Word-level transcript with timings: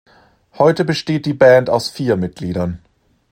Heute 0.57 0.83
besteht 0.83 1.27
die 1.27 1.35
Band 1.35 1.69
aus 1.69 1.91
vier 1.91 2.17
Mitgliedern. 2.17 2.79